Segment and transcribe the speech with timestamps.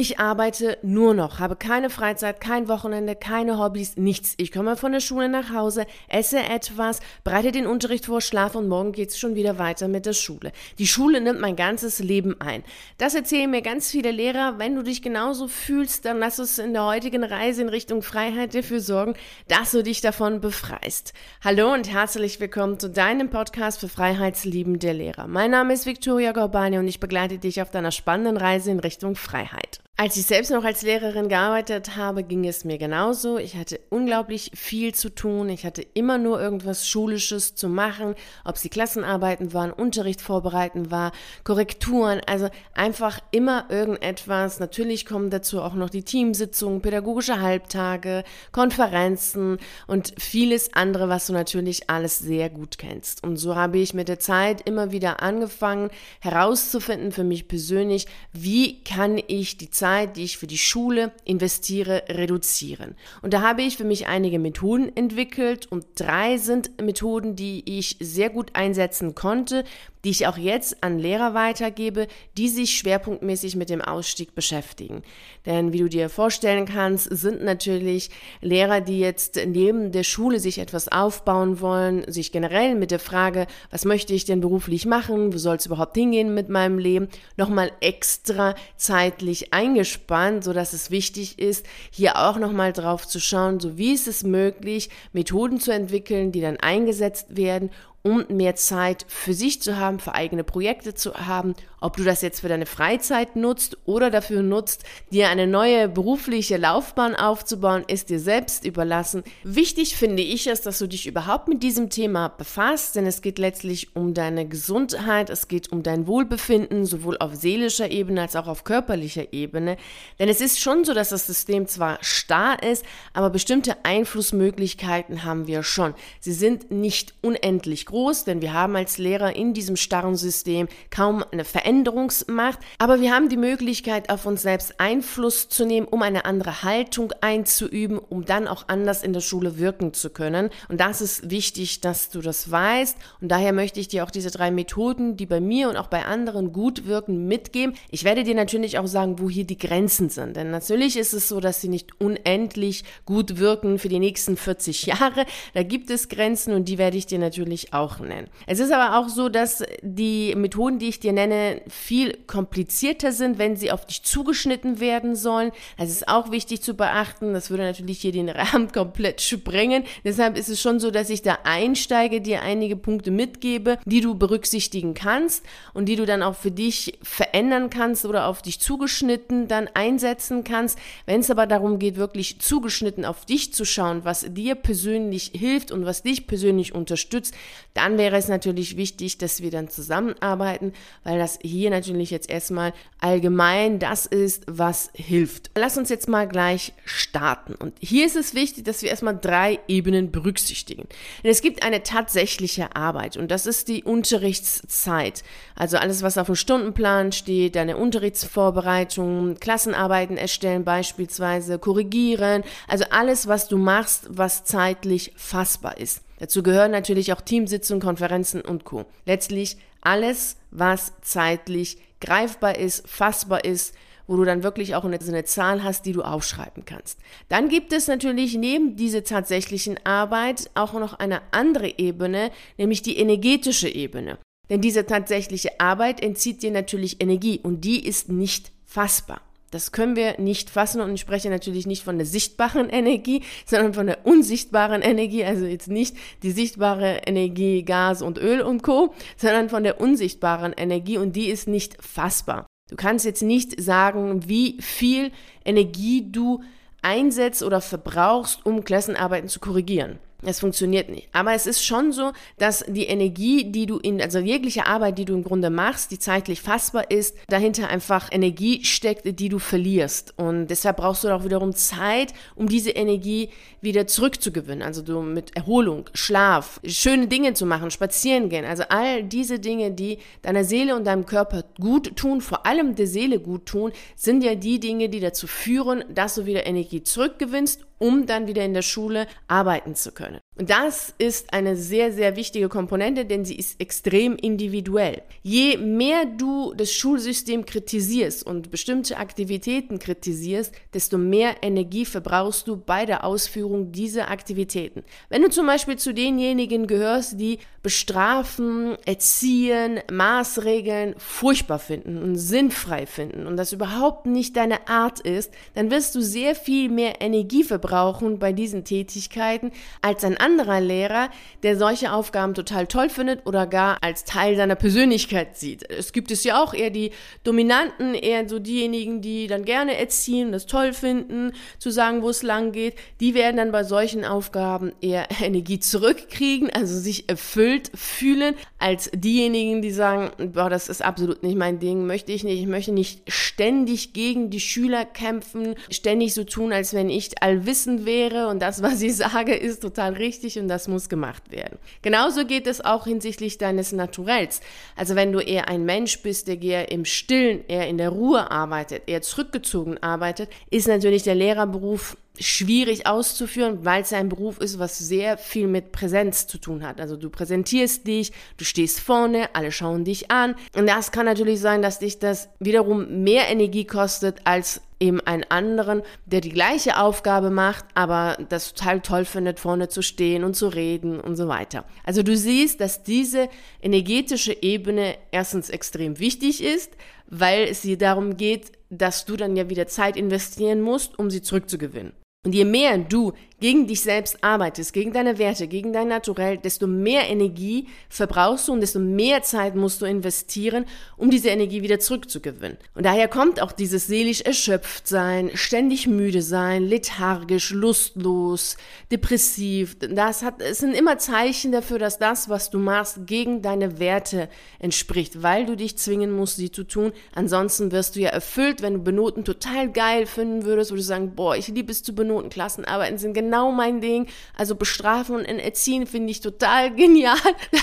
[0.00, 4.34] Ich arbeite nur noch, habe keine Freizeit, kein Wochenende, keine Hobbys, nichts.
[4.36, 8.68] Ich komme von der Schule nach Hause, esse etwas, bereite den Unterricht vor, schlafe und
[8.68, 10.52] morgen geht's schon wieder weiter mit der Schule.
[10.78, 12.62] Die Schule nimmt mein ganzes Leben ein.
[12.98, 14.60] Das erzählen mir ganz viele Lehrer.
[14.60, 18.54] Wenn du dich genauso fühlst, dann lass uns in der heutigen Reise in Richtung Freiheit
[18.54, 19.14] dafür sorgen,
[19.48, 21.12] dass du dich davon befreist.
[21.42, 25.26] Hallo und herzlich willkommen zu deinem Podcast für freiheitsliebende Lehrer.
[25.26, 29.16] Mein Name ist Viktoria Gorbani und ich begleite dich auf deiner spannenden Reise in Richtung
[29.16, 29.80] Freiheit.
[30.00, 33.36] Als ich selbst noch als Lehrerin gearbeitet habe, ging es mir genauso.
[33.36, 35.48] Ich hatte unglaublich viel zu tun.
[35.48, 41.10] Ich hatte immer nur irgendwas Schulisches zu machen, ob sie Klassenarbeiten waren, Unterricht vorbereiten war,
[41.42, 44.60] Korrekturen, also einfach immer irgendetwas.
[44.60, 51.32] Natürlich kommen dazu auch noch die Teamsitzungen, pädagogische Halbtage, Konferenzen und vieles andere, was du
[51.32, 53.24] natürlich alles sehr gut kennst.
[53.24, 55.90] Und so habe ich mit der Zeit immer wieder angefangen
[56.20, 61.12] herauszufinden für mich persönlich, wie kann ich die Zeit Zeit, die ich für die Schule
[61.24, 62.94] investiere, reduzieren.
[63.22, 67.96] Und da habe ich für mich einige Methoden entwickelt und drei sind Methoden, die ich
[67.98, 69.64] sehr gut einsetzen konnte,
[70.04, 75.02] die ich auch jetzt an Lehrer weitergebe, die sich schwerpunktmäßig mit dem Ausstieg beschäftigen.
[75.46, 78.10] Denn wie du dir vorstellen kannst, sind natürlich
[78.40, 83.46] Lehrer, die jetzt neben der Schule sich etwas aufbauen wollen, sich generell mit der Frage,
[83.70, 87.72] was möchte ich denn beruflich machen, wo soll es überhaupt hingehen mit meinem Leben, nochmal
[87.80, 93.92] extra zeitlich eingespannt, sodass es wichtig ist, hier auch nochmal drauf zu schauen, so wie
[93.92, 97.70] ist es möglich, Methoden zu entwickeln, die dann eingesetzt werden,
[98.02, 102.22] um mehr Zeit für sich zu haben, für eigene Projekte zu haben, ob du das
[102.22, 108.10] jetzt für deine Freizeit nutzt oder dafür nutzt, dir eine neue berufliche Laufbahn aufzubauen, ist
[108.10, 109.22] dir selbst überlassen.
[109.44, 113.38] Wichtig finde ich es, dass du dich überhaupt mit diesem Thema befasst, denn es geht
[113.38, 118.46] letztlich um deine Gesundheit, es geht um dein Wohlbefinden, sowohl auf seelischer Ebene als auch
[118.46, 119.76] auf körperlicher Ebene.
[120.18, 125.46] Denn es ist schon so, dass das System zwar starr ist, aber bestimmte Einflussmöglichkeiten haben
[125.46, 125.94] wir schon.
[126.20, 131.24] Sie sind nicht unendlich groß, denn wir haben als Lehrer in diesem starren System kaum
[131.30, 136.24] eine Veränderungsmacht, aber wir haben die Möglichkeit, auf uns selbst Einfluss zu nehmen, um eine
[136.24, 140.48] andere Haltung einzuüben, um dann auch anders in der Schule wirken zu können.
[140.70, 142.96] Und das ist wichtig, dass du das weißt.
[143.20, 146.06] Und daher möchte ich dir auch diese drei Methoden, die bei mir und auch bei
[146.06, 147.74] anderen gut wirken, mitgeben.
[147.90, 150.36] Ich werde dir natürlich auch sagen, wo hier die Grenzen sind.
[150.36, 154.86] Denn natürlich ist es so, dass sie nicht unendlich gut wirken für die nächsten 40
[154.86, 155.26] Jahre.
[155.52, 158.28] Da gibt es Grenzen und die werde ich dir natürlich auch nennen.
[158.46, 163.38] Es ist aber auch so, dass die Methoden, die ich dir nenne, viel komplizierter sind,
[163.38, 165.52] wenn sie auf dich zugeschnitten werden sollen.
[165.76, 167.32] Das ist auch wichtig zu beachten.
[167.32, 169.84] Das würde natürlich hier den Rahmen komplett sprengen.
[170.04, 174.14] Deshalb ist es schon so, dass ich da einsteige, dir einige Punkte mitgebe, die du
[174.14, 179.48] berücksichtigen kannst und die du dann auch für dich verändern kannst oder auf dich zugeschnitten
[179.48, 180.78] dann einsetzen kannst.
[181.06, 185.72] Wenn es aber darum geht, wirklich zugeschnitten auf dich zu schauen, was dir persönlich hilft
[185.72, 187.34] und was dich persönlich unterstützt,
[187.74, 190.72] dann wäre es natürlich wichtig, dass wir dann zusammenarbeiten,
[191.04, 195.50] weil das hier natürlich jetzt erstmal allgemein das ist, was hilft.
[195.56, 197.54] Lass uns jetzt mal gleich starten.
[197.54, 200.86] Und hier ist es wichtig, dass wir erstmal drei Ebenen berücksichtigen.
[201.22, 205.22] Denn es gibt eine tatsächliche Arbeit und das ist die Unterrichtszeit.
[205.54, 213.26] Also alles, was auf dem Stundenplan steht, deine Unterrichtsvorbereitung, Klassenarbeiten erstellen beispielsweise, korrigieren, also alles,
[213.26, 216.02] was du machst, was zeitlich fassbar ist.
[216.18, 218.86] Dazu gehören natürlich auch Teamsitzungen, Konferenzen und Co.
[219.06, 223.74] Letztlich alles, was zeitlich greifbar ist, fassbar ist,
[224.06, 226.98] wo du dann wirklich auch eine, eine, Zahl hast, die du aufschreiben kannst.
[227.28, 232.96] Dann gibt es natürlich neben dieser tatsächlichen Arbeit auch noch eine andere Ebene, nämlich die
[232.96, 234.18] energetische Ebene.
[234.48, 239.20] Denn diese tatsächliche Arbeit entzieht dir natürlich Energie und die ist nicht fassbar.
[239.50, 243.72] Das können wir nicht fassen und ich spreche natürlich nicht von der sichtbaren Energie, sondern
[243.72, 248.92] von der unsichtbaren Energie, also jetzt nicht die sichtbare Energie Gas und Öl und Co,
[249.16, 252.46] sondern von der unsichtbaren Energie und die ist nicht fassbar.
[252.68, 255.10] Du kannst jetzt nicht sagen, wie viel
[255.44, 256.42] Energie du
[256.82, 259.98] einsetzt oder verbrauchst, um Klassenarbeiten zu korrigieren.
[260.22, 261.08] Es funktioniert nicht.
[261.12, 265.04] Aber es ist schon so, dass die Energie, die du in, also jegliche Arbeit, die
[265.04, 270.14] du im Grunde machst, die zeitlich fassbar ist, dahinter einfach Energie steckt, die du verlierst.
[270.16, 273.28] Und deshalb brauchst du auch wiederum Zeit, um diese Energie
[273.60, 274.62] wieder zurückzugewinnen.
[274.62, 278.44] Also du mit Erholung, Schlaf, schöne Dinge zu machen, spazieren gehen.
[278.44, 282.88] Also all diese Dinge, die deiner Seele und deinem Körper gut tun, vor allem der
[282.88, 287.67] Seele gut tun, sind ja die Dinge, die dazu führen, dass du wieder Energie zurückgewinnst
[287.78, 290.20] um dann wieder in der Schule arbeiten zu können.
[290.38, 295.02] Und das ist eine sehr, sehr wichtige Komponente, denn sie ist extrem individuell.
[295.24, 302.56] Je mehr du das Schulsystem kritisierst und bestimmte Aktivitäten kritisierst, desto mehr Energie verbrauchst du
[302.56, 304.84] bei der Ausführung dieser Aktivitäten.
[305.08, 312.86] Wenn du zum Beispiel zu denjenigen gehörst, die bestrafen, erziehen, Maßregeln furchtbar finden und sinnfrei
[312.86, 317.42] finden und das überhaupt nicht deine Art ist, dann wirst du sehr viel mehr Energie
[317.42, 319.50] verbrauchen bei diesen Tätigkeiten
[319.82, 321.10] als ein anderer Lehrer,
[321.42, 325.68] der solche Aufgaben total toll findet oder gar als Teil seiner Persönlichkeit sieht.
[325.70, 326.90] Es gibt es ja auch eher die
[327.24, 332.22] Dominanten, eher so diejenigen, die dann gerne erziehen, das toll finden, zu sagen, wo es
[332.22, 332.74] lang geht.
[333.00, 339.62] Die werden dann bei solchen Aufgaben eher Energie zurückkriegen, also sich erfüllt fühlen, als diejenigen,
[339.62, 342.40] die sagen, boah, das ist absolut nicht mein Ding, möchte ich nicht.
[342.40, 347.86] Ich möchte nicht ständig gegen die Schüler kämpfen, ständig so tun, als wenn ich allwissend
[347.86, 351.58] wäre und das, was ich sage, ist total richtig richtig und das muss gemacht werden.
[351.82, 354.40] Genauso geht es auch hinsichtlich deines Naturells.
[354.76, 358.30] Also wenn du eher ein Mensch bist, der eher im Stillen, eher in der Ruhe
[358.30, 364.58] arbeitet, eher zurückgezogen arbeitet, ist natürlich der Lehrerberuf schwierig auszuführen, weil es ein Beruf ist,
[364.58, 366.80] was sehr viel mit Präsenz zu tun hat.
[366.80, 370.34] Also du präsentierst dich, du stehst vorne, alle schauen dich an.
[370.56, 375.24] Und das kann natürlich sein, dass dich das wiederum mehr Energie kostet als eben einen
[375.28, 380.34] anderen, der die gleiche Aufgabe macht, aber das total toll findet, vorne zu stehen und
[380.34, 381.64] zu reden und so weiter.
[381.84, 383.28] Also du siehst, dass diese
[383.60, 386.72] energetische Ebene erstens extrem wichtig ist,
[387.06, 391.22] weil es hier darum geht, dass du dann ja wieder Zeit investieren musst, um sie
[391.22, 391.92] zurückzugewinnen.
[392.24, 396.66] Und je mehr du gegen dich selbst arbeitest, gegen deine Werte, gegen dein Naturell, desto
[396.66, 401.78] mehr Energie verbrauchst du und desto mehr Zeit musst du investieren, um diese Energie wieder
[401.78, 402.58] zurückzugewinnen.
[402.74, 408.56] Und daher kommt auch dieses seelisch erschöpft sein, ständig müde sein, lethargisch, lustlos,
[408.90, 409.76] depressiv.
[409.78, 414.28] Das hat, es sind immer Zeichen dafür, dass das, was du machst, gegen deine Werte
[414.58, 416.92] entspricht, weil du dich zwingen musst, sie zu tun.
[417.14, 421.14] Ansonsten wirst du ja erfüllt, wenn du Benoten total geil finden würdest, würdest du sagen,
[421.14, 424.06] boah, ich liebe es zu benoten, Klassenarbeiten sind genau genau mein Ding.
[424.36, 427.16] Also bestrafen und erziehen finde ich total genial.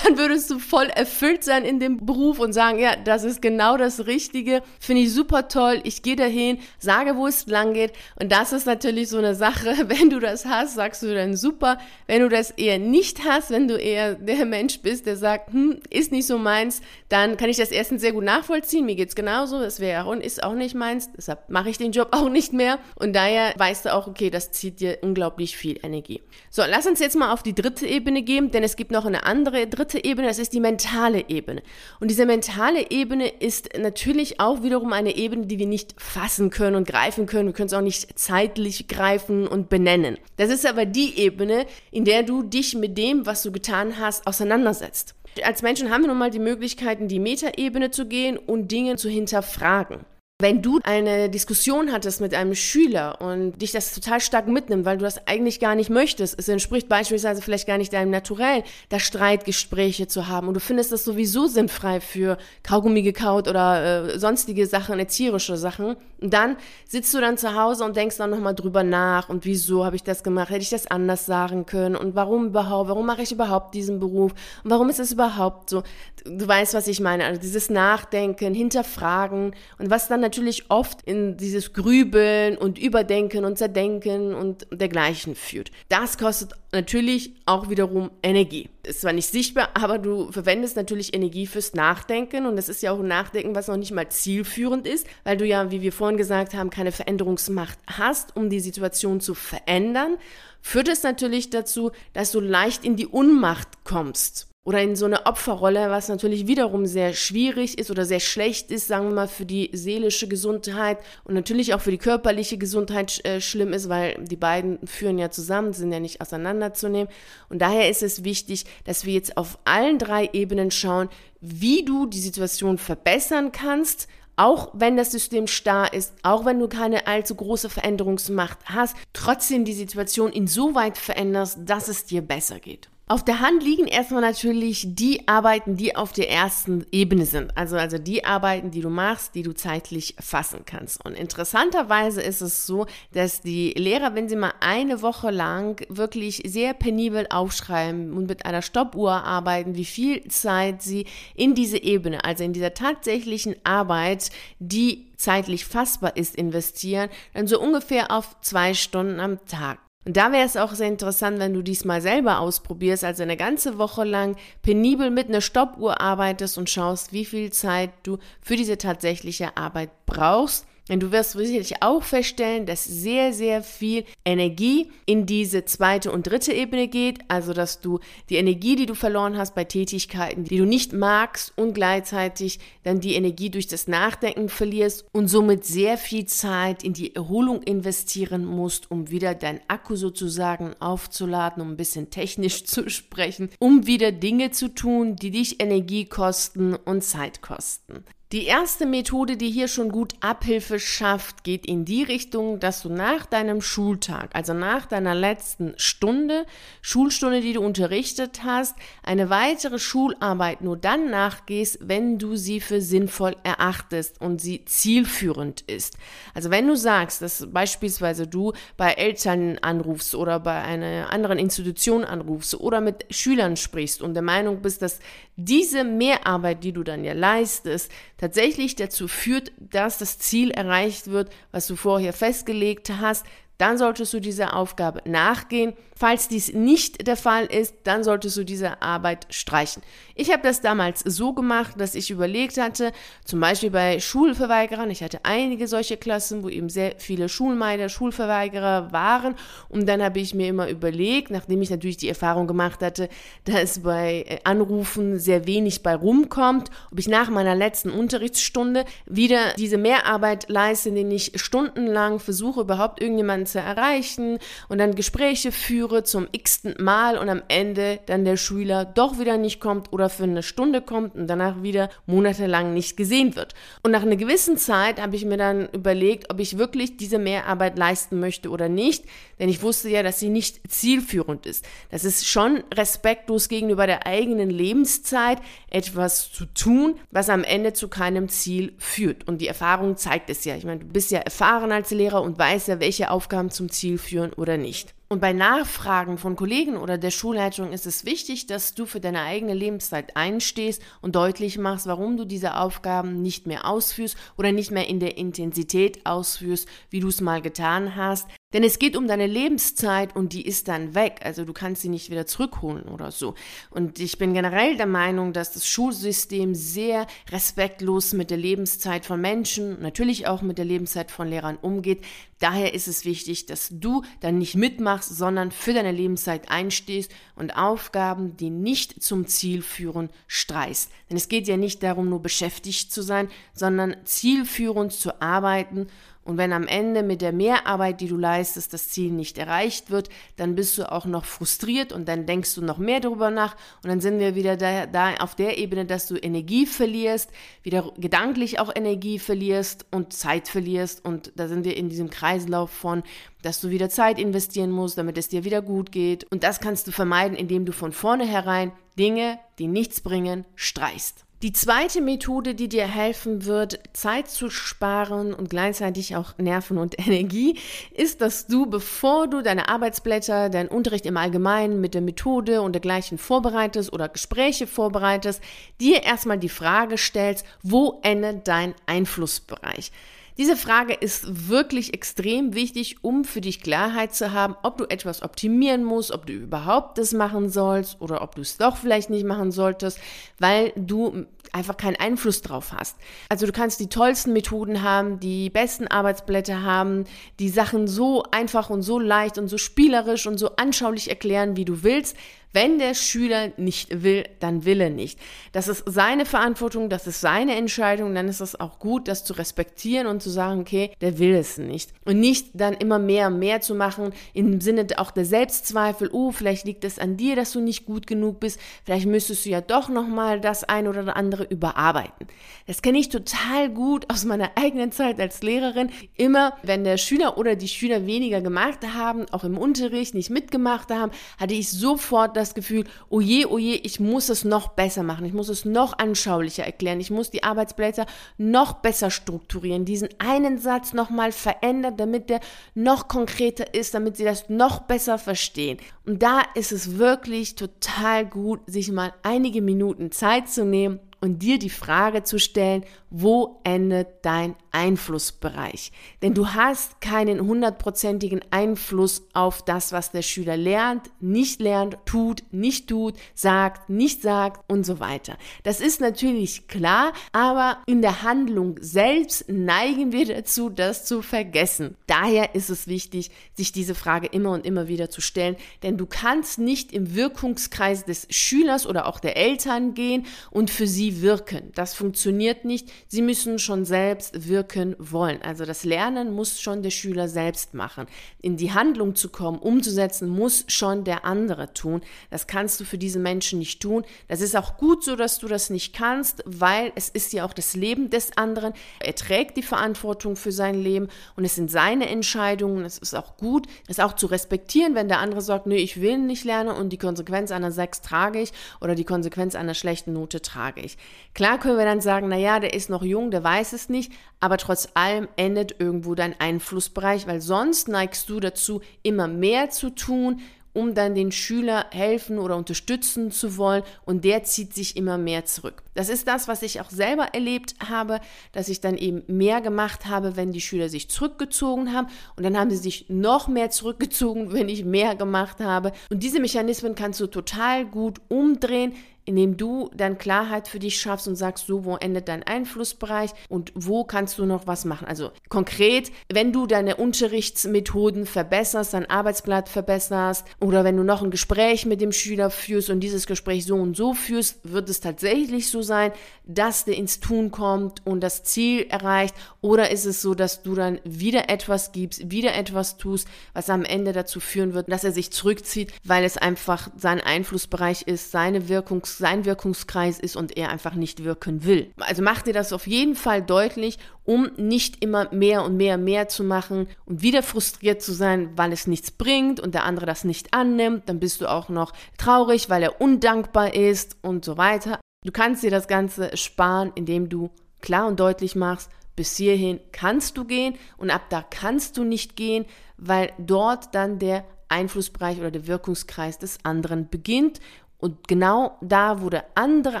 [0.04, 3.76] Dann würdest du voll erfüllt sein in dem Beruf und sagen, ja, das ist genau
[3.76, 4.62] das Richtige.
[4.78, 5.80] Finde ich super toll.
[5.82, 7.92] Ich gehe dahin, sage, wo es lang geht.
[8.20, 9.74] Und das ist natürlich so eine Sache.
[9.88, 11.78] Wenn du das hast, sagst du dann super.
[12.06, 15.80] Wenn du das eher nicht hast, wenn du eher der Mensch bist, der sagt, hm,
[15.90, 18.86] ist nicht so meins, dann kann ich das erstens sehr gut nachvollziehen.
[18.86, 19.58] Mir geht es genauso.
[19.58, 21.10] Das wäre und ist auch nicht meins.
[21.16, 22.78] Deshalb mache ich den Job auch nicht mehr.
[22.94, 26.22] Und daher weißt du auch, okay, das zieht dir unglaublich viel Energie.
[26.50, 29.24] So, lass uns jetzt mal auf die dritte Ebene gehen, denn es gibt noch eine
[29.24, 31.62] andere dritte Ebene, das ist die mentale Ebene.
[32.00, 36.76] Und diese mentale Ebene ist natürlich auch wiederum eine Ebene, die wir nicht fassen können
[36.76, 37.48] und greifen können.
[37.48, 40.18] Wir können es auch nicht zeitlich greifen und benennen.
[40.36, 44.26] Das ist aber die Ebene, in der du dich mit dem, was du getan hast,
[44.26, 45.14] auseinandersetzt.
[45.42, 49.08] Als Menschen haben wir nun mal die Möglichkeiten, die Metaebene zu gehen und Dinge zu
[49.08, 50.06] hinterfragen.
[50.38, 54.98] Wenn du eine Diskussion hattest mit einem Schüler und dich das total stark mitnimmt, weil
[54.98, 58.98] du das eigentlich gar nicht möchtest, es entspricht beispielsweise vielleicht gar nicht deinem Naturell, da
[58.98, 60.48] Streitgespräche zu haben.
[60.48, 65.96] Und du findest das sowieso sinnfrei für Kaugummi gekaut oder äh, sonstige Sachen, erzieherische Sachen,
[66.20, 66.56] und dann
[66.88, 70.02] sitzt du dann zu Hause und denkst dann nochmal drüber nach und wieso habe ich
[70.02, 71.94] das gemacht, hätte ich das anders sagen können?
[71.94, 74.32] Und warum überhaupt, warum mache ich überhaupt diesen Beruf?
[74.64, 75.82] Und warum ist es überhaupt so,
[76.24, 81.36] du weißt, was ich meine, also dieses Nachdenken, Hinterfragen und was dann natürlich oft in
[81.36, 85.70] dieses Grübeln und Überdenken und Zerdenken und dergleichen führt.
[85.88, 88.68] Das kostet natürlich auch wiederum Energie.
[88.82, 92.90] Ist zwar nicht sichtbar, aber du verwendest natürlich Energie fürs Nachdenken und das ist ja
[92.90, 96.16] auch ein Nachdenken, was noch nicht mal zielführend ist, weil du ja, wie wir vorhin
[96.16, 100.16] gesagt haben, keine Veränderungsmacht hast, um die Situation zu verändern,
[100.60, 105.26] führt es natürlich dazu, dass du leicht in die Unmacht kommst oder in so eine
[105.26, 109.46] Opferrolle, was natürlich wiederum sehr schwierig ist oder sehr schlecht ist, sagen wir mal, für
[109.46, 114.36] die seelische Gesundheit und natürlich auch für die körperliche Gesundheit äh, schlimm ist, weil die
[114.36, 117.06] beiden führen ja zusammen, sind ja nicht auseinanderzunehmen.
[117.48, 122.06] Und daher ist es wichtig, dass wir jetzt auf allen drei Ebenen schauen, wie du
[122.06, 127.36] die Situation verbessern kannst, auch wenn das System starr ist, auch wenn du keine allzu
[127.36, 132.88] große Veränderungsmacht hast, trotzdem die Situation insoweit veränderst, dass es dir besser geht.
[133.08, 137.56] Auf der Hand liegen erstmal natürlich die Arbeiten, die auf der ersten Ebene sind.
[137.56, 141.04] Also, also die Arbeiten, die du machst, die du zeitlich fassen kannst.
[141.04, 146.42] Und interessanterweise ist es so, dass die Lehrer, wenn sie mal eine Woche lang wirklich
[146.46, 152.24] sehr penibel aufschreiben und mit einer Stoppuhr arbeiten, wie viel Zeit sie in diese Ebene,
[152.24, 158.74] also in dieser tatsächlichen Arbeit, die zeitlich fassbar ist, investieren, dann so ungefähr auf zwei
[158.74, 159.78] Stunden am Tag.
[160.06, 163.36] Und da wäre es auch sehr interessant, wenn du dies mal selber ausprobierst, also eine
[163.36, 168.54] ganze Woche lang penibel mit einer Stoppuhr arbeitest und schaust, wie viel Zeit du für
[168.54, 174.90] diese tatsächliche Arbeit brauchst denn du wirst sicherlich auch feststellen, dass sehr, sehr viel Energie
[175.04, 177.18] in diese zweite und dritte Ebene geht.
[177.28, 177.98] Also, dass du
[178.30, 183.00] die Energie, die du verloren hast bei Tätigkeiten, die du nicht magst und gleichzeitig dann
[183.00, 188.44] die Energie durch das Nachdenken verlierst und somit sehr viel Zeit in die Erholung investieren
[188.44, 194.12] musst, um wieder dein Akku sozusagen aufzuladen, um ein bisschen technisch zu sprechen, um wieder
[194.12, 198.04] Dinge zu tun, die dich Energie kosten und Zeit kosten.
[198.32, 202.88] Die erste Methode, die hier schon gut Abhilfe schafft, geht in die Richtung, dass du
[202.88, 206.44] nach deinem Schultag, also nach deiner letzten Stunde,
[206.82, 212.80] Schulstunde, die du unterrichtet hast, eine weitere Schularbeit nur dann nachgehst, wenn du sie für
[212.80, 215.96] sinnvoll erachtest und sie zielführend ist.
[216.34, 222.04] Also wenn du sagst, dass beispielsweise du bei Eltern anrufst oder bei einer anderen Institution
[222.04, 224.98] anrufst oder mit Schülern sprichst und der Meinung bist, dass
[225.36, 231.30] diese Mehrarbeit, die du dann ja leistest, tatsächlich dazu führt, dass das Ziel erreicht wird,
[231.50, 233.26] was du vorher festgelegt hast,
[233.58, 235.72] dann solltest du dieser Aufgabe nachgehen.
[235.98, 239.82] Falls dies nicht der Fall ist, dann solltest du diese Arbeit streichen.
[240.14, 242.92] Ich habe das damals so gemacht, dass ich überlegt hatte,
[243.24, 248.92] zum Beispiel bei Schulverweigerern, ich hatte einige solche Klassen, wo eben sehr viele Schulmeider, Schulverweigerer
[248.92, 249.36] waren.
[249.70, 253.08] Und dann habe ich mir immer überlegt, nachdem ich natürlich die Erfahrung gemacht hatte,
[253.44, 259.54] dass bei äh, Anrufen sehr wenig bei rumkommt, ob ich nach meiner letzten Unterrichtsstunde wieder
[259.56, 264.38] diese Mehrarbeit leiste, indem ich stundenlang versuche, überhaupt irgendjemanden zu erreichen
[264.68, 269.38] und dann Gespräche führe zum x-ten Mal und am Ende dann der Schüler doch wieder
[269.38, 273.54] nicht kommt oder für eine Stunde kommt und danach wieder monatelang nicht gesehen wird.
[273.82, 277.78] Und nach einer gewissen Zeit habe ich mir dann überlegt, ob ich wirklich diese Mehrarbeit
[277.78, 279.04] leisten möchte oder nicht,
[279.38, 281.64] denn ich wusste ja, dass sie nicht zielführend ist.
[281.90, 285.38] Das ist schon respektlos gegenüber der eigenen Lebenszeit,
[285.70, 289.28] etwas zu tun, was am Ende zu keinem Ziel führt.
[289.28, 290.56] Und die Erfahrung zeigt es ja.
[290.56, 293.68] Ich meine, du bist ja erfahren als Lehrer und weißt ja, welche Aufgaben Aufgaben zum
[293.68, 294.94] Ziel führen oder nicht.
[295.08, 299.20] Und bei Nachfragen von Kollegen oder der Schulleitung ist es wichtig, dass du für deine
[299.20, 304.70] eigene Lebenszeit einstehst und deutlich machst, warum du diese Aufgaben nicht mehr ausführst oder nicht
[304.70, 308.26] mehr in der Intensität ausführst, wie du es mal getan hast.
[308.56, 311.20] Denn es geht um deine Lebenszeit und die ist dann weg.
[311.22, 313.34] Also du kannst sie nicht wieder zurückholen oder so.
[313.68, 319.20] Und ich bin generell der Meinung, dass das Schulsystem sehr respektlos mit der Lebenszeit von
[319.20, 322.02] Menschen, natürlich auch mit der Lebenszeit von Lehrern umgeht.
[322.38, 327.58] Daher ist es wichtig, dass du dann nicht mitmachst, sondern für deine Lebenszeit einstehst und
[327.58, 330.90] Aufgaben, die nicht zum Ziel führen, streichst.
[331.10, 335.88] Denn es geht ja nicht darum, nur beschäftigt zu sein, sondern zielführend zu arbeiten
[336.26, 340.08] und wenn am Ende mit der Mehrarbeit, die du leistest, das Ziel nicht erreicht wird,
[340.36, 343.56] dann bist du auch noch frustriert und dann denkst du noch mehr darüber nach.
[343.82, 347.30] Und dann sind wir wieder da, da auf der Ebene, dass du Energie verlierst,
[347.62, 351.04] wieder gedanklich auch Energie verlierst und Zeit verlierst.
[351.04, 353.04] Und da sind wir in diesem Kreislauf von,
[353.42, 356.24] dass du wieder Zeit investieren musst, damit es dir wieder gut geht.
[356.32, 361.25] Und das kannst du vermeiden, indem du von vornherein Dinge, die nichts bringen, streichst.
[361.42, 366.98] Die zweite Methode, die dir helfen wird, Zeit zu sparen und gleichzeitig auch Nerven und
[367.06, 367.58] Energie,
[367.92, 372.72] ist, dass du, bevor du deine Arbeitsblätter, deinen Unterricht im Allgemeinen mit der Methode und
[372.72, 375.42] dergleichen vorbereitest oder Gespräche vorbereitest,
[375.78, 379.92] dir erstmal die Frage stellst, wo endet dein Einflussbereich?
[380.38, 385.22] Diese Frage ist wirklich extrem wichtig, um für dich Klarheit zu haben, ob du etwas
[385.22, 389.24] optimieren musst, ob du überhaupt das machen sollst oder ob du es doch vielleicht nicht
[389.24, 389.98] machen solltest,
[390.38, 392.96] weil du einfach keinen Einfluss drauf hast.
[393.28, 397.04] Also du kannst die tollsten Methoden haben, die besten Arbeitsblätter haben,
[397.38, 401.64] die Sachen so einfach und so leicht und so spielerisch und so anschaulich erklären, wie
[401.64, 402.16] du willst.
[402.56, 405.18] Wenn der Schüler nicht will, dann will er nicht.
[405.52, 409.34] Das ist seine Verantwortung, das ist seine Entscheidung, dann ist es auch gut, das zu
[409.34, 411.92] respektieren und zu sagen, okay, der will es nicht.
[412.06, 416.32] Und nicht dann immer mehr und mehr zu machen, im Sinne auch der Selbstzweifel, oh,
[416.32, 419.60] vielleicht liegt es an dir, dass du nicht gut genug bist, vielleicht müsstest du ja
[419.60, 422.26] doch nochmal das ein oder andere überarbeiten.
[422.66, 425.90] Das kenne ich total gut aus meiner eigenen Zeit als Lehrerin.
[426.16, 430.90] Immer, wenn der Schüler oder die Schüler weniger gemacht haben, auch im Unterricht nicht mitgemacht
[430.90, 435.02] haben, hatte ich sofort das Gefühl, oh je, oh je, ich muss es noch besser
[435.02, 440.08] machen, ich muss es noch anschaulicher erklären, ich muss die Arbeitsblätter noch besser strukturieren, diesen
[440.18, 442.40] einen Satz nochmal verändern, damit der
[442.74, 445.78] noch konkreter ist, damit sie das noch besser verstehen.
[446.04, 451.40] Und da ist es wirklich total gut, sich mal einige Minuten Zeit zu nehmen und
[451.40, 455.90] dir die Frage zu stellen, wo endet dein Einflussbereich.
[456.20, 462.44] Denn du hast keinen hundertprozentigen Einfluss auf das, was der Schüler lernt, nicht lernt, tut,
[462.50, 465.38] nicht tut, sagt, nicht sagt und so weiter.
[465.62, 471.96] Das ist natürlich klar, aber in der Handlung selbst neigen wir dazu, das zu vergessen.
[472.06, 476.04] Daher ist es wichtig, sich diese Frage immer und immer wieder zu stellen, denn du
[476.04, 481.72] kannst nicht im Wirkungskreis des Schülers oder auch der Eltern gehen und für sie wirken.
[481.74, 482.92] Das funktioniert nicht.
[483.08, 485.40] Sie müssen schon selbst wirken wirken wollen.
[485.42, 488.06] Also das Lernen muss schon der Schüler selbst machen.
[488.40, 492.00] In die Handlung zu kommen, umzusetzen, muss schon der andere tun.
[492.30, 494.04] Das kannst du für diese Menschen nicht tun.
[494.26, 497.52] Das ist auch gut so, dass du das nicht kannst, weil es ist ja auch
[497.52, 498.72] das Leben des anderen.
[498.98, 502.84] Er trägt die Verantwortung für sein Leben und es sind seine Entscheidungen.
[502.84, 506.18] Es ist auch gut, es auch zu respektieren, wenn der andere sagt, nee, ich will
[506.18, 510.42] nicht lernen und die Konsequenz einer 6 trage ich oder die Konsequenz einer schlechten Note
[510.42, 510.98] trage ich.
[511.34, 514.58] Klar können wir dann sagen, naja, der ist noch jung, der weiß es nicht, aber
[514.58, 520.40] trotz allem endet irgendwo dein Einflussbereich, weil sonst neigst du dazu, immer mehr zu tun,
[520.76, 525.46] um dann den Schüler helfen oder unterstützen zu wollen und der zieht sich immer mehr
[525.46, 525.82] zurück.
[525.94, 528.20] Das ist das, was ich auch selber erlebt habe,
[528.52, 532.58] dass ich dann eben mehr gemacht habe, wenn die Schüler sich zurückgezogen haben und dann
[532.58, 535.92] haben sie sich noch mehr zurückgezogen, wenn ich mehr gemacht habe.
[536.10, 538.92] Und diese Mechanismen kannst du total gut umdrehen,
[539.26, 543.72] indem du dann Klarheit für dich schaffst und sagst, so, wo endet dein Einflussbereich und
[543.74, 545.06] wo kannst du noch was machen.
[545.06, 551.30] Also konkret, wenn du deine Unterrichtsmethoden verbesserst, dein Arbeitsblatt verbesserst oder wenn du noch ein
[551.30, 555.68] Gespräch mit dem Schüler führst und dieses Gespräch so und so führst, wird es tatsächlich
[555.70, 556.12] so sein,
[556.44, 560.76] dass der ins Tun kommt und das Ziel erreicht oder ist es so, dass du
[560.76, 565.12] dann wieder etwas gibst, wieder etwas tust, was am Ende dazu führen wird, dass er
[565.12, 570.70] sich zurückzieht, weil es einfach sein Einflussbereich ist, seine Wirkungs sein Wirkungskreis ist und er
[570.70, 571.92] einfach nicht wirken will.
[571.98, 576.04] Also mach dir das auf jeden Fall deutlich, um nicht immer mehr und mehr und
[576.04, 580.06] mehr zu machen und wieder frustriert zu sein, weil es nichts bringt und der andere
[580.06, 581.08] das nicht annimmt.
[581.08, 585.00] Dann bist du auch noch traurig, weil er undankbar ist und so weiter.
[585.24, 590.36] Du kannst dir das Ganze sparen, indem du klar und deutlich machst, bis hierhin kannst
[590.36, 595.50] du gehen und ab da kannst du nicht gehen, weil dort dann der Einflussbereich oder
[595.50, 597.60] der Wirkungskreis des anderen beginnt
[597.98, 600.00] und genau da, wo der andere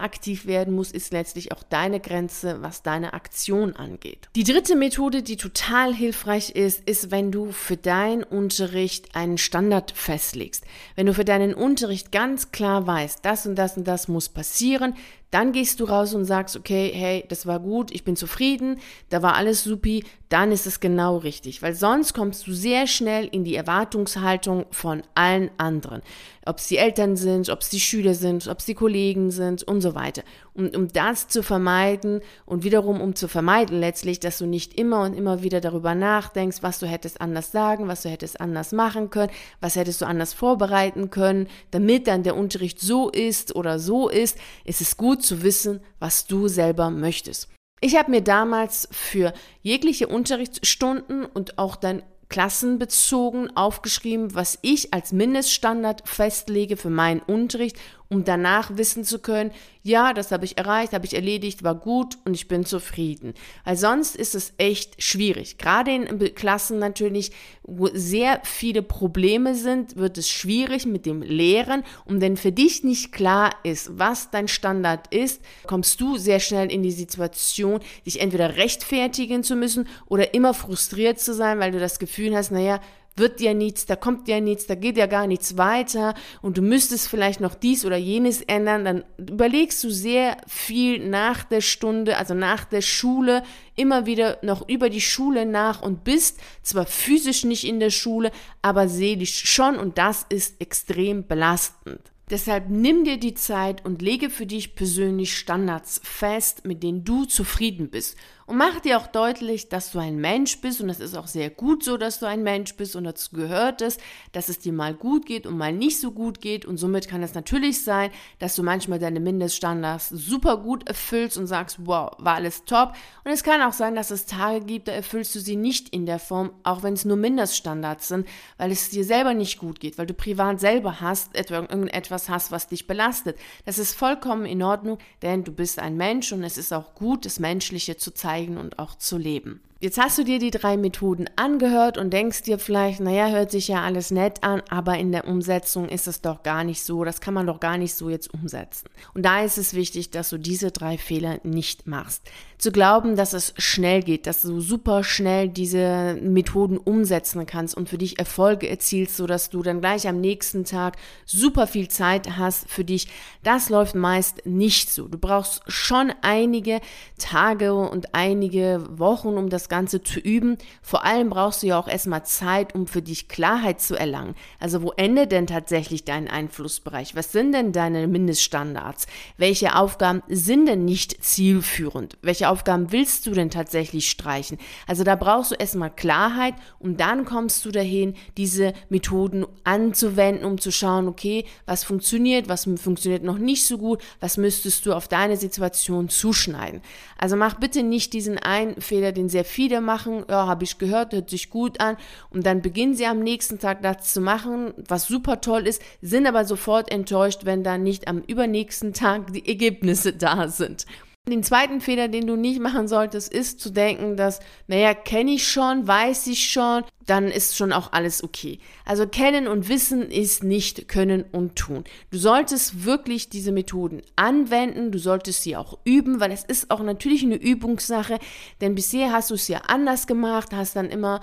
[0.02, 4.28] aktiv werden muss, ist letztlich auch deine Grenze, was deine Aktion angeht.
[4.36, 9.92] Die dritte Methode, die total hilfreich ist, ist, wenn du für deinen Unterricht einen Standard
[9.92, 10.64] festlegst.
[10.94, 14.94] Wenn du für deinen Unterricht ganz klar weißt, das und das und das muss passieren,
[15.30, 18.78] dann gehst du raus und sagst, okay, hey, das war gut, ich bin zufrieden,
[19.10, 23.26] da war alles supi, dann ist es genau richtig, weil sonst kommst du sehr schnell
[23.26, 26.02] in die Erwartungshaltung von allen anderen.
[26.44, 29.62] Ob es die Eltern sind, ob es die Schüler sind, ob es die Kollegen sind
[29.62, 30.22] und so weiter.
[30.56, 35.02] Und um das zu vermeiden und wiederum um zu vermeiden letztlich, dass du nicht immer
[35.02, 39.10] und immer wieder darüber nachdenkst, was du hättest anders sagen, was du hättest anders machen
[39.10, 44.08] können, was hättest du anders vorbereiten können, damit dann der Unterricht so ist oder so
[44.08, 47.48] ist, ist es gut zu wissen, was du selber möchtest.
[47.82, 55.12] Ich habe mir damals für jegliche Unterrichtsstunden und auch dann klassenbezogen aufgeschrieben, was ich als
[55.12, 57.76] Mindeststandard festlege für meinen Unterricht
[58.08, 59.50] um danach wissen zu können,
[59.82, 63.34] ja, das habe ich erreicht, habe ich erledigt, war gut und ich bin zufrieden.
[63.64, 65.58] Weil sonst ist es echt schwierig.
[65.58, 67.30] Gerade in Klassen natürlich,
[67.62, 71.84] wo sehr viele Probleme sind, wird es schwierig mit dem Lehren.
[72.04, 76.70] Und wenn für dich nicht klar ist, was dein Standard ist, kommst du sehr schnell
[76.70, 81.78] in die Situation, dich entweder rechtfertigen zu müssen oder immer frustriert zu sein, weil du
[81.78, 82.80] das Gefühl hast, naja,
[83.16, 86.62] wird ja nichts, da kommt ja nichts, da geht ja gar nichts weiter und du
[86.62, 92.16] müsstest vielleicht noch dies oder jenes ändern, dann überlegst du sehr viel nach der Stunde,
[92.18, 93.42] also nach der Schule,
[93.74, 98.30] immer wieder noch über die Schule nach und bist zwar physisch nicht in der Schule,
[98.62, 102.00] aber seelisch schon und das ist extrem belastend.
[102.28, 107.24] Deshalb nimm dir die Zeit und lege für dich persönlich Standards fest, mit denen du
[107.24, 108.16] zufrieden bist.
[108.46, 111.50] Und mach dir auch deutlich, dass du ein Mensch bist und es ist auch sehr
[111.50, 113.98] gut so, dass du ein Mensch bist und dazu gehört es,
[114.30, 116.64] dass es dir mal gut geht und mal nicht so gut geht.
[116.64, 121.48] Und somit kann es natürlich sein, dass du manchmal deine Mindeststandards super gut erfüllst und
[121.48, 122.92] sagst, wow, war alles top.
[123.24, 126.06] Und es kann auch sein, dass es Tage gibt, da erfüllst du sie nicht in
[126.06, 128.28] der Form, auch wenn es nur Mindeststandards sind,
[128.58, 132.52] weil es dir selber nicht gut geht, weil du privat selber hast, etwa irgendetwas hast,
[132.52, 133.36] was dich belastet.
[133.64, 137.26] Das ist vollkommen in Ordnung, denn du bist ein Mensch und es ist auch gut,
[137.26, 139.60] das Menschliche zu zeigen zeigen und auch zu leben.
[139.78, 143.68] Jetzt hast du dir die drei Methoden angehört und denkst dir vielleicht, naja, hört sich
[143.68, 147.20] ja alles nett an, aber in der Umsetzung ist es doch gar nicht so, das
[147.20, 148.88] kann man doch gar nicht so jetzt umsetzen.
[149.12, 152.22] Und da ist es wichtig, dass du diese drei Fehler nicht machst.
[152.56, 157.90] Zu glauben, dass es schnell geht, dass du super schnell diese Methoden umsetzen kannst und
[157.90, 162.70] für dich Erfolge erzielst, sodass du dann gleich am nächsten Tag super viel Zeit hast
[162.70, 163.08] für dich,
[163.42, 165.06] das läuft meist nicht so.
[165.06, 166.80] Du brauchst schon einige
[167.18, 170.56] Tage und einige Wochen, um das Ganze zu üben.
[170.82, 174.34] Vor allem brauchst du ja auch erstmal Zeit, um für dich Klarheit zu erlangen.
[174.60, 177.14] Also wo endet denn tatsächlich dein Einflussbereich?
[177.16, 179.06] Was sind denn deine Mindeststandards?
[179.36, 182.16] Welche Aufgaben sind denn nicht zielführend?
[182.22, 184.58] Welche Aufgaben willst du denn tatsächlich streichen?
[184.86, 190.60] Also da brauchst du erstmal Klarheit und dann kommst du dahin, diese Methoden anzuwenden, um
[190.60, 195.08] zu schauen, okay, was funktioniert, was funktioniert noch nicht so gut, was müsstest du auf
[195.08, 196.82] deine Situation zuschneiden.
[197.18, 201.12] Also mach bitte nicht diesen einen Fehler, den sehr viele machen, ja, habe ich gehört,
[201.12, 201.96] hört sich gut an
[202.30, 206.26] und dann beginnen sie am nächsten Tag das zu machen, was super toll ist, sind
[206.26, 210.86] aber sofort enttäuscht, wenn dann nicht am übernächsten Tag die Ergebnisse da sind.
[211.28, 214.38] Den zweiten Fehler, den du nicht machen solltest, ist zu denken, dass,
[214.68, 218.58] naja, kenne ich schon, weiß ich schon, dann ist schon auch alles okay.
[218.84, 221.84] Also kennen und wissen ist nicht können und tun.
[222.10, 226.82] Du solltest wirklich diese Methoden anwenden, du solltest sie auch üben, weil es ist auch
[226.82, 228.18] natürlich eine Übungssache,
[228.60, 231.20] denn bisher hast du es ja anders gemacht, hast dann immer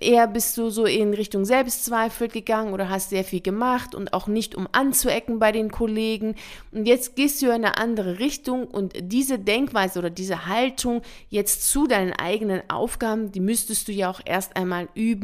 [0.00, 4.26] eher bist du so in Richtung Selbstzweifel gegangen oder hast sehr viel gemacht und auch
[4.26, 6.34] nicht um anzuecken bei den Kollegen.
[6.72, 11.68] Und jetzt gehst du in eine andere Richtung und diese Denkweise oder diese Haltung jetzt
[11.68, 15.15] zu deinen eigenen Aufgaben, die müsstest du ja auch erst einmal üben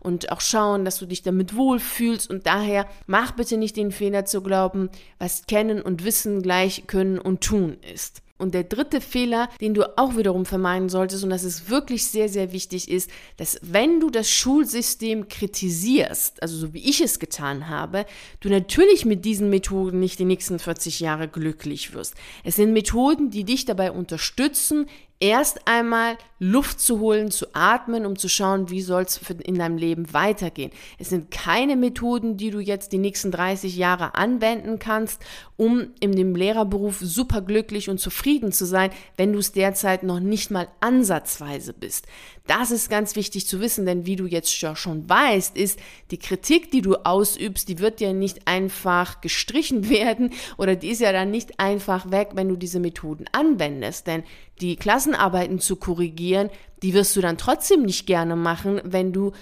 [0.00, 2.30] und auch schauen, dass du dich damit wohlfühlst.
[2.30, 7.18] Und daher mach bitte nicht den Fehler zu glauben, was kennen und wissen gleich können
[7.18, 8.24] und tun ist.
[8.36, 12.28] Und der dritte Fehler, den du auch wiederum vermeiden solltest, und das ist wirklich sehr,
[12.28, 17.68] sehr wichtig, ist, dass wenn du das Schulsystem kritisierst, also so wie ich es getan
[17.68, 18.04] habe,
[18.40, 22.16] du natürlich mit diesen Methoden nicht die nächsten 40 Jahre glücklich wirst.
[22.42, 24.86] Es sind Methoden, die dich dabei unterstützen,
[25.24, 29.78] erst einmal Luft zu holen, zu atmen, um zu schauen, wie soll es in deinem
[29.78, 30.70] Leben weitergehen.
[30.98, 35.22] Es sind keine Methoden, die du jetzt die nächsten 30 Jahre anwenden kannst,
[35.56, 40.20] um in dem Lehrerberuf super glücklich und zufrieden zu sein, wenn du es derzeit noch
[40.20, 42.06] nicht mal ansatzweise bist.
[42.46, 45.78] Das ist ganz wichtig zu wissen, denn wie du jetzt schon weißt, ist
[46.10, 51.00] die Kritik, die du ausübst, die wird ja nicht einfach gestrichen werden oder die ist
[51.00, 54.24] ja dann nicht einfach weg, wenn du diese Methoden anwendest, denn
[54.60, 56.50] die Klassenarbeiten zu korrigieren,
[56.82, 59.32] die wirst du dann trotzdem nicht gerne machen, wenn du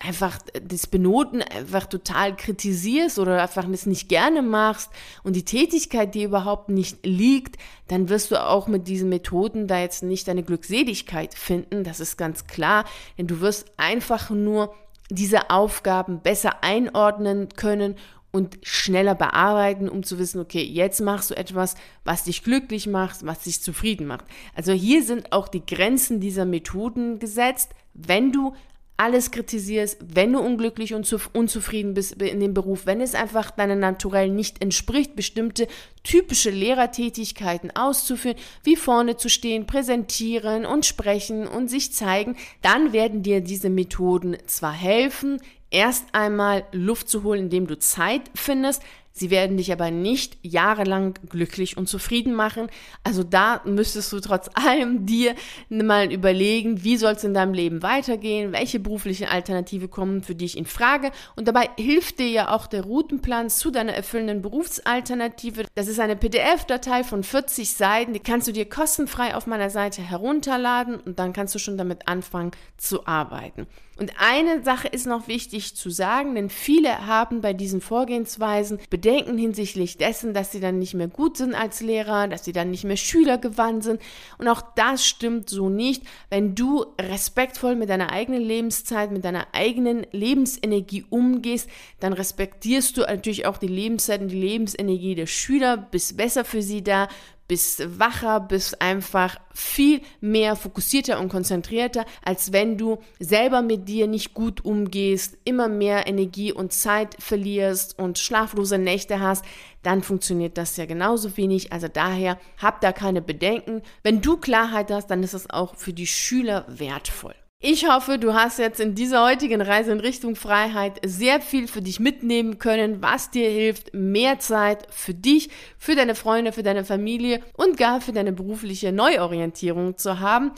[0.00, 4.90] einfach das Benoten einfach total kritisierst oder einfach das nicht gerne machst
[5.22, 7.56] und die Tätigkeit dir überhaupt nicht liegt,
[7.88, 11.84] dann wirst du auch mit diesen Methoden da jetzt nicht deine Glückseligkeit finden.
[11.84, 12.84] Das ist ganz klar,
[13.18, 14.74] denn du wirst einfach nur
[15.10, 17.96] diese Aufgaben besser einordnen können
[18.34, 23.24] und schneller bearbeiten, um zu wissen, okay, jetzt machst du etwas, was dich glücklich macht,
[23.24, 24.24] was dich zufrieden macht.
[24.56, 27.70] Also hier sind auch die Grenzen dieser Methoden gesetzt.
[27.94, 28.52] Wenn du
[28.96, 33.78] alles kritisierst, wenn du unglücklich und unzufrieden bist in dem Beruf, wenn es einfach deinem
[33.78, 35.68] Naturell nicht entspricht, bestimmte
[36.02, 43.22] typische Lehrertätigkeiten auszuführen, wie vorne zu stehen, präsentieren und sprechen und sich zeigen, dann werden
[43.22, 45.40] dir diese Methoden zwar helfen,
[45.74, 48.82] erst einmal Luft zu holen, indem du Zeit findest,
[49.16, 52.66] Sie werden dich aber nicht jahrelang glücklich und zufrieden machen.
[53.04, 55.36] Also da müsstest du trotz allem dir
[55.68, 60.58] mal überlegen, wie soll es in deinem Leben weitergehen, welche beruflichen Alternative kommen für dich
[60.58, 61.12] in Frage.
[61.36, 65.66] Und dabei hilft dir ja auch der Routenplan zu deiner erfüllenden Berufsalternative.
[65.76, 70.02] Das ist eine PDF-Datei von 40 Seiten, die kannst du dir kostenfrei auf meiner Seite
[70.02, 73.68] herunterladen und dann kannst du schon damit anfangen zu arbeiten.
[73.96, 79.38] Und eine Sache ist noch wichtig zu sagen, denn viele haben bei diesen Vorgehensweisen Bedenken
[79.38, 82.84] hinsichtlich dessen, dass sie dann nicht mehr gut sind als Lehrer, dass sie dann nicht
[82.84, 84.00] mehr schülergewandt sind.
[84.38, 86.02] Und auch das stimmt so nicht.
[86.28, 91.68] Wenn du respektvoll mit deiner eigenen Lebenszeit, mit deiner eigenen Lebensenergie umgehst,
[92.00, 96.62] dann respektierst du natürlich auch die Lebenszeit und die Lebensenergie der Schüler, bist besser für
[96.62, 97.08] sie da,
[97.46, 104.06] bist wacher, bist einfach viel mehr fokussierter und konzentrierter, als wenn du selber mit dir
[104.06, 109.44] nicht gut umgehst, immer mehr Energie und Zeit verlierst und schlaflose Nächte hast,
[109.82, 111.72] dann funktioniert das ja genauso wenig.
[111.72, 113.82] Also daher hab da keine Bedenken.
[114.02, 117.34] Wenn du Klarheit hast, dann ist es auch für die Schüler wertvoll.
[117.66, 121.80] Ich hoffe, du hast jetzt in dieser heutigen Reise in Richtung Freiheit sehr viel für
[121.80, 125.48] dich mitnehmen können, was dir hilft, mehr Zeit für dich,
[125.78, 130.52] für deine Freunde, für deine Familie und gar für deine berufliche Neuorientierung zu haben.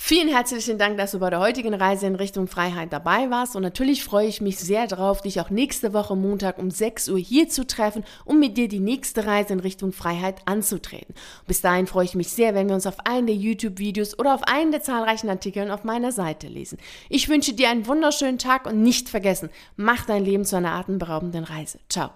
[0.00, 3.56] Vielen herzlichen Dank, dass du bei der heutigen Reise in Richtung Freiheit dabei warst.
[3.56, 7.18] Und natürlich freue ich mich sehr darauf, dich auch nächste Woche Montag um 6 Uhr
[7.18, 11.14] hier zu treffen, um mit dir die nächste Reise in Richtung Freiheit anzutreten.
[11.46, 14.44] Bis dahin freue ich mich sehr, wenn wir uns auf einen der YouTube-Videos oder auf
[14.44, 16.78] einen der zahlreichen Artikeln auf meiner Seite lesen.
[17.10, 21.44] Ich wünsche dir einen wunderschönen Tag und nicht vergessen, mach dein Leben zu einer atemberaubenden
[21.44, 21.80] Reise.
[21.90, 22.06] Ciao.